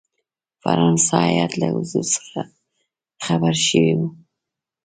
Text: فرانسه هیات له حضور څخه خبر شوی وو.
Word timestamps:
فرانسه 0.61 1.15
هیات 1.29 1.51
له 1.61 1.67
حضور 1.75 2.05
څخه 2.15 2.41
خبر 3.25 3.53
شوی 3.65 3.91
وو. 3.97 4.07